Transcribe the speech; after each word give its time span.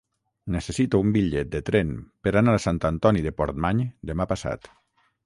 Necessito 0.53 1.01
un 1.03 1.11
bitllet 1.17 1.51
de 1.55 1.61
tren 1.67 1.91
per 2.27 2.33
anar 2.41 2.55
a 2.57 2.63
Sant 2.63 2.79
Antoni 2.91 3.21
de 3.27 3.35
Portmany 3.43 3.83
demà 4.13 4.27
passat. 4.33 4.71